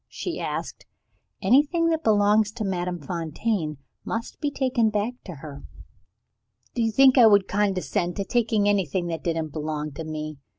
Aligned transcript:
she 0.09 0.39
asked. 0.39 0.87
"Anything 1.43 1.89
that 1.89 2.03
belongs 2.03 2.51
to 2.53 2.63
Madame 2.65 2.99
Fontaine 2.99 3.77
must 4.03 4.41
be 4.41 4.49
taken 4.49 4.89
back 4.89 5.13
to 5.25 5.33
her." 5.35 5.63
"Do 6.73 6.81
you 6.81 6.91
think 6.91 7.19
I 7.19 7.27
would 7.27 7.47
condescend 7.47 8.15
to 8.15 8.25
take 8.25 8.51
anything 8.51 9.05
that 9.09 9.23
didn't 9.23 9.53
belong 9.53 9.91
to 9.91 10.03
me?" 10.03 10.39